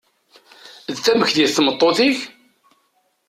[0.93, 2.19] D tamekdit tmeṭṭut-ik?